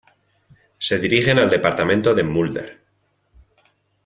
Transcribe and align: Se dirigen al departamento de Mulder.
Se 0.79 0.97
dirigen 0.97 1.37
al 1.37 1.47
departamento 1.47 2.15
de 2.15 2.23
Mulder. 2.23 2.81